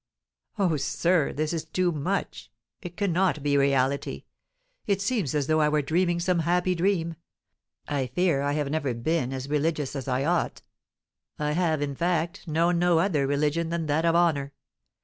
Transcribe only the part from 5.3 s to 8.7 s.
as though I were dreaming some happy dream. I fear I